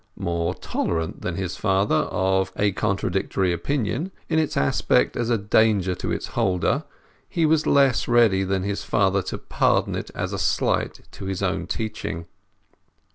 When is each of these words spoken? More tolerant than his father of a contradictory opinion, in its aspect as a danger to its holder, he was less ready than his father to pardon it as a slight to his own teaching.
More 0.17 0.55
tolerant 0.55 1.21
than 1.21 1.35
his 1.35 1.57
father 1.57 2.07
of 2.09 2.51
a 2.57 2.71
contradictory 2.71 3.53
opinion, 3.53 4.09
in 4.29 4.39
its 4.39 4.57
aspect 4.57 5.15
as 5.15 5.29
a 5.29 5.37
danger 5.37 5.93
to 5.93 6.11
its 6.11 6.29
holder, 6.29 6.85
he 7.29 7.45
was 7.45 7.67
less 7.67 8.07
ready 8.07 8.43
than 8.43 8.63
his 8.63 8.83
father 8.83 9.21
to 9.21 9.37
pardon 9.37 9.93
it 9.93 10.09
as 10.15 10.33
a 10.33 10.39
slight 10.39 11.01
to 11.11 11.25
his 11.25 11.43
own 11.43 11.67
teaching. 11.67 12.25